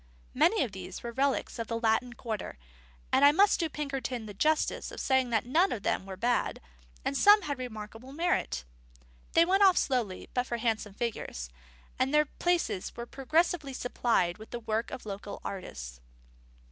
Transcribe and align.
Many 0.33 0.63
of 0.63 0.71
these 0.71 1.03
were 1.03 1.11
relics 1.11 1.59
of 1.59 1.67
the 1.67 1.79
Latin 1.79 2.13
Quarter, 2.13 2.57
and 3.11 3.23
I 3.23 3.31
must 3.31 3.59
do 3.59 3.69
Pinkerton 3.69 4.25
the 4.25 4.33
justice 4.33 4.89
to 4.89 4.97
say 4.97 5.23
that 5.25 5.45
none 5.45 5.71
of 5.71 5.83
them 5.83 6.07
were 6.07 6.17
bad, 6.17 6.59
and 7.05 7.15
some 7.15 7.43
had 7.43 7.59
remarkable 7.59 8.11
merit. 8.11 8.63
They 9.33 9.45
went 9.45 9.61
off 9.61 9.77
slowly 9.77 10.27
but 10.33 10.47
for 10.47 10.57
handsome 10.57 10.95
figures; 10.95 11.51
and 11.99 12.11
their 12.11 12.25
places 12.25 12.95
were 12.97 13.05
progressively 13.05 13.73
supplied 13.73 14.39
with 14.39 14.49
the 14.49 14.59
work 14.61 14.89
of 14.89 15.05
local 15.05 15.39
artists. 15.45 16.01